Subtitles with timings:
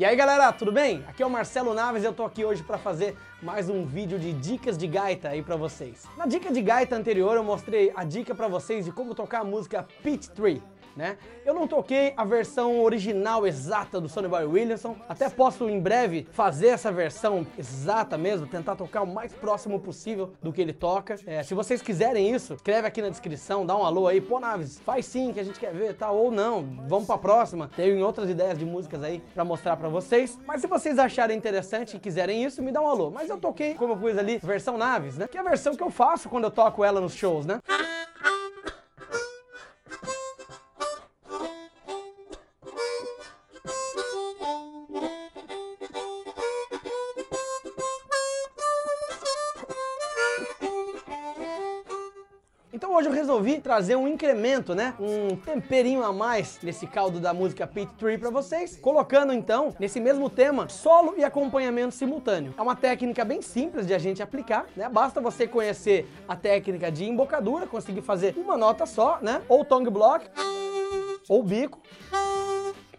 [0.00, 1.04] E aí galera, tudo bem?
[1.06, 4.18] Aqui é o Marcelo Naves e eu tô aqui hoje para fazer mais um vídeo
[4.18, 6.08] de dicas de gaita aí para vocês.
[6.16, 9.44] Na dica de gaita anterior eu mostrei a dica para vocês de como tocar a
[9.44, 10.62] música Peach Tree
[11.00, 11.16] né?
[11.46, 16.28] Eu não toquei a versão original exata do Sonny Boy Williamson, até posso em breve
[16.30, 21.16] fazer essa versão exata mesmo, tentar tocar o mais próximo possível do que ele toca.
[21.26, 24.78] É, se vocês quiserem isso, escreve aqui na descrição, dá um alô aí, pô Naves,
[24.80, 27.70] faz sim que a gente quer ver, tal, ou não, vamos pra próxima.
[27.74, 31.96] Tenho outras ideias de músicas aí pra mostrar pra vocês, mas se vocês acharem interessante
[31.96, 33.10] e quiserem isso, me dá um alô.
[33.10, 35.26] Mas eu toquei, como eu pus ali, versão Naves, né?
[35.26, 37.58] Que é a versão que eu faço quando eu toco ela nos shows, né?
[53.00, 54.92] Hoje eu resolvi trazer um incremento, né?
[55.00, 59.98] Um temperinho a mais nesse caldo da música Pit Tree para vocês, colocando então nesse
[59.98, 62.54] mesmo tema solo e acompanhamento simultâneo.
[62.58, 64.86] É uma técnica bem simples de a gente aplicar, né?
[64.90, 69.40] Basta você conhecer a técnica de embocadura, conseguir fazer uma nota só, né?
[69.48, 70.26] Ou tongue block,
[71.26, 71.80] ou bico.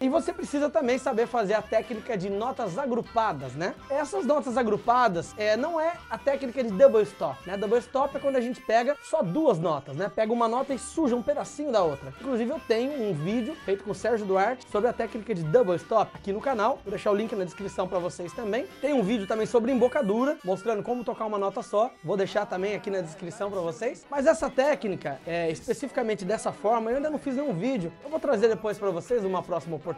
[0.01, 3.75] E você precisa também saber fazer a técnica de notas agrupadas, né?
[3.87, 7.55] Essas notas agrupadas é, não é a técnica de double stop, né?
[7.55, 10.09] Double stop é quando a gente pega só duas notas, né?
[10.09, 12.11] Pega uma nota e suja um pedacinho da outra.
[12.19, 15.75] Inclusive eu tenho um vídeo feito com o Sérgio Duarte sobre a técnica de double
[15.75, 16.79] stop aqui no canal.
[16.83, 18.65] Vou deixar o link na descrição para vocês também.
[18.81, 21.91] Tem um vídeo também sobre embocadura, mostrando como tocar uma nota só.
[22.03, 24.03] Vou deixar também aqui na descrição para vocês.
[24.09, 27.93] Mas essa técnica, é, especificamente dessa forma, eu ainda não fiz nenhum vídeo.
[28.03, 29.90] Eu vou trazer depois para vocês uma próxima oportunidade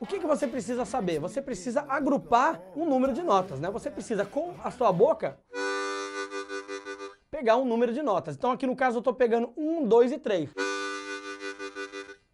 [0.00, 1.18] o que, que você precisa saber?
[1.18, 3.70] Você precisa agrupar um número de notas, né?
[3.70, 5.38] Você precisa, com a sua boca,
[7.30, 8.36] pegar um número de notas.
[8.36, 10.50] Então aqui no caso eu estou pegando um, dois e três.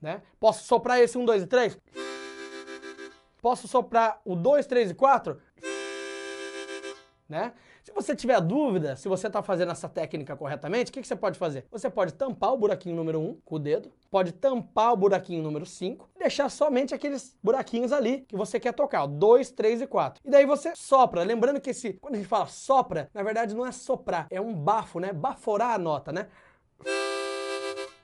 [0.01, 0.23] Né?
[0.39, 1.79] Posso soprar esse um, dois e três?
[3.41, 5.41] Posso soprar o dois, três e quatro?
[7.29, 7.53] Né?
[7.89, 11.17] Se você tiver dúvida se você está fazendo essa técnica corretamente, o que, que, você
[11.17, 11.65] pode fazer?
[11.71, 15.65] Você pode tampar o buraquinho número 1 com o dedo, pode tampar o buraquinho número
[15.65, 20.21] 5 e deixar somente aqueles buraquinhos ali que você quer tocar, 2, 3 e 4.
[20.23, 23.65] E daí você sopra, lembrando que esse, quando a gente fala sopra, na verdade não
[23.65, 25.11] é soprar, é um bafo, né?
[25.11, 26.29] Baforar a nota, né?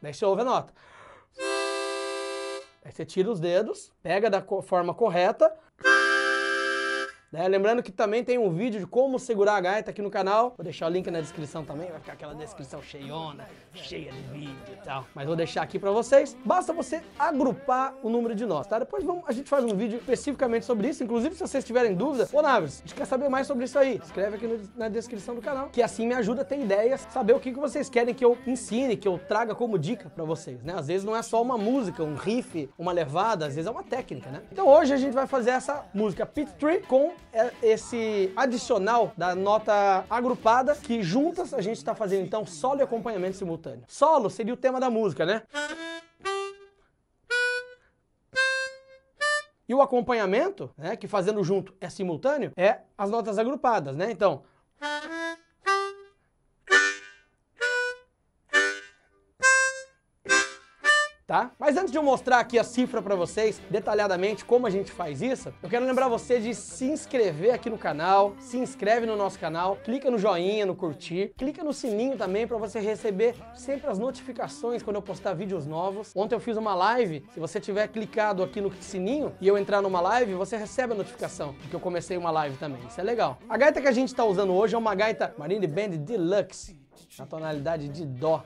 [0.00, 0.72] Daí você ouve a nota.
[2.82, 5.54] Aí você tira os dedos, pega da forma correta,
[7.34, 7.48] né?
[7.48, 10.54] Lembrando que também tem um vídeo de como segurar a gaita aqui no canal.
[10.56, 14.54] Vou deixar o link na descrição também, vai ficar aquela descrição cheiona, cheia de vídeo
[14.72, 15.04] e tal.
[15.12, 16.36] Mas vou deixar aqui para vocês.
[16.44, 18.78] Basta você agrupar o número de nós, tá?
[18.78, 21.02] Depois vamos, a gente faz um vídeo especificamente sobre isso.
[21.02, 24.00] Inclusive, se vocês tiverem dúvida, ô Naves, a gente quer saber mais sobre isso aí.
[24.02, 27.34] Escreve aqui no, na descrição do canal, que assim me ajuda a ter ideias, saber
[27.34, 30.62] o que, que vocês querem que eu ensine, que eu traga como dica para vocês,
[30.62, 30.74] né?
[30.76, 33.82] Às vezes não é só uma música, um riff, uma levada, às vezes é uma
[33.82, 34.40] técnica, né?
[34.52, 37.12] Então hoje a gente vai fazer essa música Pit Tree com
[37.62, 43.36] esse adicional da nota agrupada, que juntas a gente está fazendo então solo e acompanhamento
[43.36, 43.84] simultâneo.
[43.88, 45.42] Solo seria o tema da música, né?
[49.66, 54.10] E o acompanhamento, né, que fazendo junto é simultâneo, é as notas agrupadas, né?
[54.10, 54.42] Então,
[61.34, 61.50] tá?
[61.58, 65.20] Mas antes de eu mostrar aqui a cifra para vocês, detalhadamente como a gente faz
[65.20, 69.36] isso, eu quero lembrar você de se inscrever aqui no canal, se inscreve no nosso
[69.40, 73.98] canal, clica no joinha, no curtir, clica no sininho também para você receber sempre as
[73.98, 76.12] notificações quando eu postar vídeos novos.
[76.14, 79.82] Ontem eu fiz uma live, se você tiver clicado aqui no sininho e eu entrar
[79.82, 83.04] numa live, você recebe a notificação de que eu comecei uma live também, isso é
[83.04, 83.38] legal.
[83.48, 86.78] A gaita que a gente está usando hoje é uma gaita Marine Band Deluxe,
[87.18, 88.44] na tonalidade de Dó.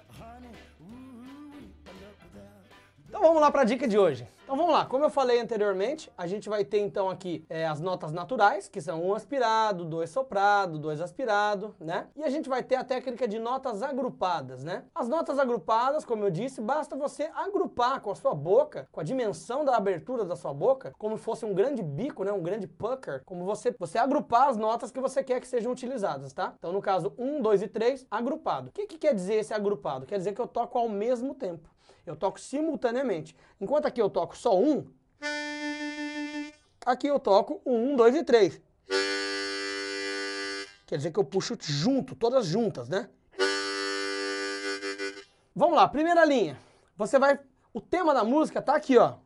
[3.18, 4.28] Então vamos lá para a dica de hoje.
[4.44, 7.80] Então vamos lá, como eu falei anteriormente, a gente vai ter então aqui é, as
[7.80, 12.06] notas naturais, que são um aspirado, dois soprado, dois aspirado, né?
[12.14, 14.84] E a gente vai ter a técnica de notas agrupadas, né?
[14.94, 19.04] As notas agrupadas, como eu disse, basta você agrupar com a sua boca, com a
[19.04, 22.30] dimensão da abertura da sua boca, como se fosse um grande bico, né?
[22.30, 26.32] Um grande pucker, como você, você agrupar as notas que você quer que sejam utilizadas,
[26.32, 26.54] tá?
[26.56, 28.68] Então no caso, um, dois e três, agrupado.
[28.68, 30.06] O que, que quer dizer esse agrupado?
[30.06, 31.68] Quer dizer que eu toco ao mesmo tempo.
[32.08, 33.36] Eu toco simultaneamente.
[33.60, 34.90] Enquanto aqui eu toco só um,
[36.86, 38.58] aqui eu toco um, dois e três.
[40.86, 43.10] Quer dizer que eu puxo junto, todas juntas, né?
[45.54, 46.58] Vamos lá, primeira linha.
[46.96, 47.38] Você vai.
[47.74, 49.16] O tema da música tá aqui, ó.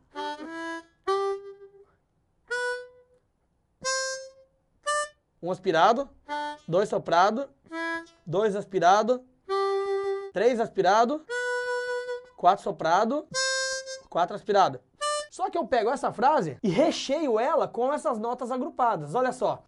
[5.41, 6.09] Um aspirado,
[6.67, 7.49] dois soprado,
[8.25, 9.25] dois aspirado,
[10.33, 11.25] três aspirado,
[12.43, 13.25] quatro soprado,
[14.09, 14.81] quatro aspirado.
[15.31, 19.15] Só que eu pego essa frase e recheio ela com essas notas agrupadas.
[19.15, 19.63] Olha só.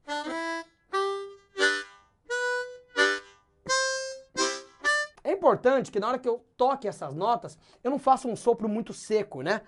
[5.23, 8.67] É importante que na hora que eu toque essas notas, eu não faça um sopro
[8.67, 9.61] muito seco, né?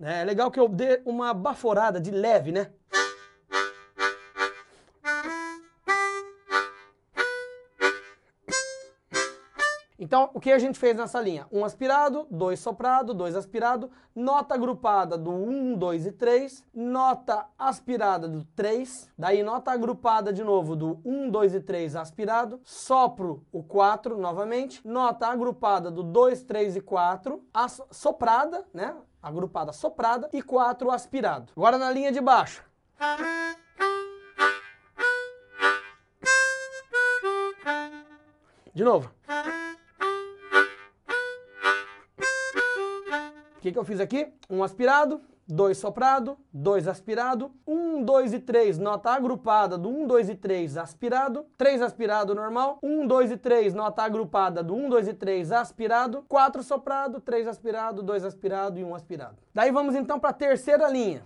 [0.00, 2.72] É legal que eu dê uma baforada de leve, né?
[10.02, 11.46] Então, o que a gente fez nessa linha?
[11.52, 18.26] Um aspirado, dois soprado, dois aspirado, nota agrupada do 1, 2 e 3, nota aspirada
[18.26, 23.62] do 3, daí nota agrupada de novo do 1, 2 e 3 aspirado, sopro o
[23.62, 27.44] 4 novamente, nota agrupada do 2, 3 e 4,
[27.90, 28.96] soprada, né?
[29.22, 31.52] Agrupada soprada e 4 aspirado.
[31.54, 32.64] Agora na linha de baixo.
[38.74, 39.10] De novo.
[43.60, 44.26] O que, que eu fiz aqui?
[44.48, 50.30] Um aspirado, dois soprado, dois aspirado, um, dois e três, nota agrupada do um, dois
[50.30, 55.06] e três aspirado, três aspirado normal, um, dois e três, nota agrupada do um, dois
[55.06, 59.36] e três aspirado, quatro soprado, três aspirado, dois aspirado e um aspirado.
[59.54, 61.22] Daí vamos então para a terceira linha.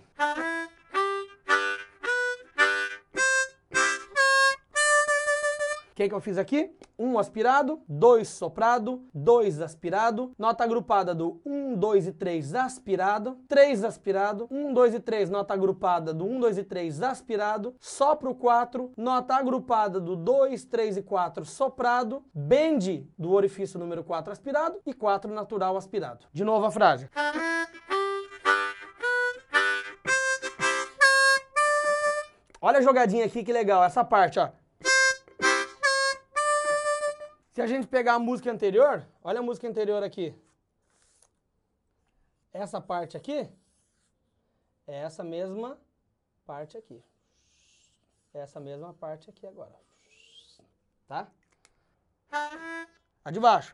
[5.95, 6.75] Que, que eu fiz aqui?
[6.99, 13.85] Um aspirado, dois soprado, dois aspirado, nota agrupada do 1, 2 e 3 aspirado, 3
[13.85, 18.91] aspirado, 1, 2 e 3, nota agrupada do 1, 2 e 3 aspirado, sopro 4,
[18.97, 24.93] nota agrupada do 2, 3 e 4 soprado, bend do orifício número 4 aspirado e
[24.93, 26.25] 4 natural aspirado.
[26.33, 27.09] De novo a frase.
[32.61, 34.49] Olha a jogadinha aqui que legal, essa parte, ó.
[37.55, 40.35] Se a gente pegar a música anterior, olha a música anterior aqui.
[42.51, 43.49] Essa parte aqui
[44.85, 45.79] é essa mesma
[46.45, 47.01] parte aqui.
[48.33, 49.73] É essa mesma parte aqui agora.
[51.07, 51.31] Tá?
[53.23, 53.73] A de baixo.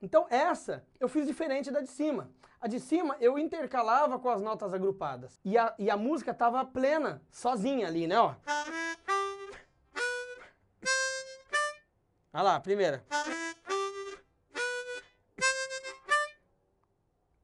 [0.00, 2.30] Então essa eu fiz diferente da de cima.
[2.62, 5.40] A de cima eu intercalava com as notas agrupadas.
[5.44, 8.16] E a, e a música tava plena, sozinha ali, né?
[8.20, 8.36] Ó.
[12.32, 13.04] Olha lá, primeira.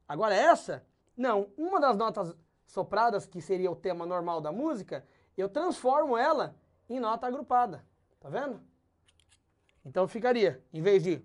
[0.07, 0.85] Agora essa,
[1.17, 2.33] não, uma das notas
[2.65, 5.05] sopradas, que seria o tema normal da música,
[5.37, 6.55] eu transformo ela
[6.89, 7.85] em nota agrupada.
[8.21, 8.61] Tá vendo?
[9.83, 11.21] Então ficaria, em vez de...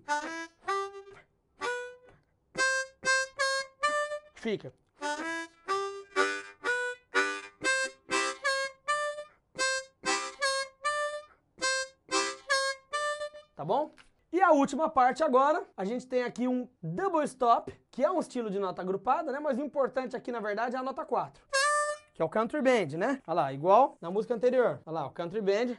[4.45, 4.71] fica.
[13.55, 13.95] Tá bom?
[14.31, 18.19] E a última parte agora, a gente tem aqui um double stop, que é um
[18.19, 19.39] estilo de nota agrupada, né?
[19.39, 21.41] Mas o importante aqui, na verdade, é a nota 4.
[22.13, 23.21] Que é o country band, né?
[23.25, 24.79] Olha lá, igual na música anterior.
[24.85, 25.75] Olha lá, o country band.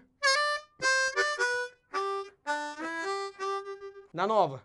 [4.13, 4.61] Na nova.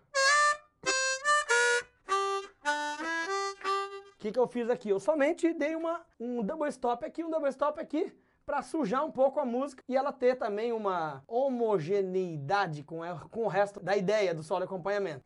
[4.21, 4.89] Que, que eu fiz aqui?
[4.89, 8.13] Eu somente dei uma, um double stop aqui, um double stop aqui,
[8.45, 12.99] para sujar um pouco a música e ela ter também uma homogeneidade com,
[13.31, 15.23] com o resto da ideia do solo acompanhamento.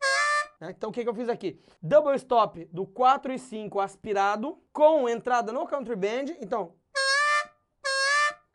[0.58, 0.72] Né?
[0.74, 1.60] Então o que, que eu fiz aqui?
[1.82, 6.34] Double stop do 4 e 5 aspirado com entrada no country band.
[6.40, 6.72] Então,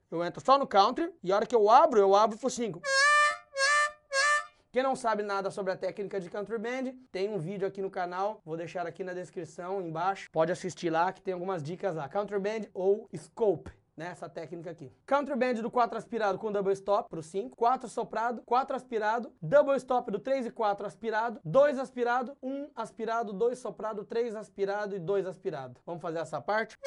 [0.09, 2.81] eu entro só no country e a hora que eu abro, eu abro pro 5.
[4.71, 7.91] Quem não sabe nada sobre a técnica de country band, tem um vídeo aqui no
[7.91, 10.31] canal, vou deixar aqui na descrição embaixo.
[10.31, 12.07] Pode assistir lá que tem algumas dicas lá.
[12.07, 14.89] Country band ou scope nessa né, técnica aqui.
[15.05, 19.75] Country band do 4 aspirado com double stop pro 5, 4 soprado, 4 aspirado, double
[19.75, 24.99] stop do 3 e 4 aspirado, 2 aspirado, 1 aspirado, 2 soprado, 3 aspirado e
[24.99, 25.81] 2 aspirado.
[25.85, 26.77] Vamos fazer essa parte?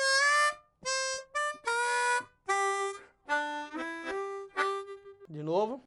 [5.28, 5.84] De novo.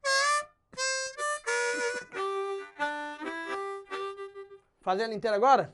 [4.88, 5.74] Fazer ela inteira agora?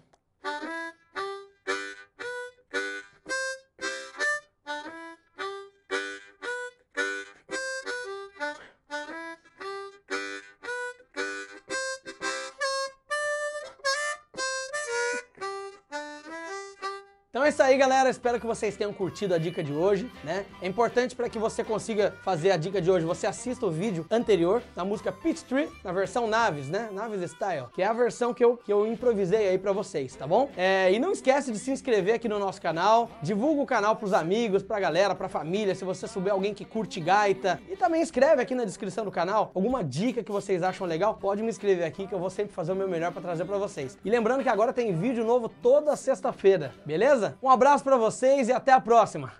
[17.33, 18.11] Então é isso aí, galera.
[18.11, 20.45] Espero que vocês tenham curtido a dica de hoje, né?
[20.61, 24.05] É importante para que você consiga fazer a dica de hoje, você assista o vídeo
[24.11, 26.89] anterior da música Peach Tree, na versão Naves, né?
[26.91, 30.27] Naves Style, que é a versão que eu, que eu improvisei aí para vocês, tá
[30.27, 30.47] bom?
[30.55, 34.13] É, e não esquece de se inscrever aqui no nosso canal, divulga o canal pros
[34.13, 37.59] amigos, pra galera, pra família, se você souber alguém que curte gaita.
[37.67, 41.41] E também escreve aqui na descrição do canal alguma dica que vocês acham legal, pode
[41.41, 43.97] me escrever aqui que eu vou sempre fazer o meu melhor para trazer para vocês.
[44.05, 46.75] E lembrando que agora tem vídeo novo toda sexta-feira,
[47.23, 47.37] beleza?
[47.41, 49.31] Um abraço para vocês e até a próxima.